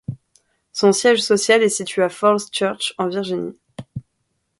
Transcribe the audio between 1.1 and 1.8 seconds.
social est